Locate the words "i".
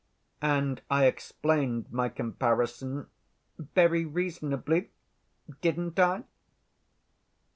0.89-1.05, 5.99-6.23